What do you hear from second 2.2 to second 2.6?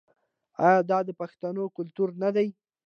نه دی؟